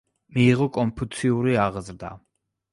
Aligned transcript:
მიიღო 0.37 0.67
კონფუციური 0.77 1.55
აღზრდა. 1.69 2.13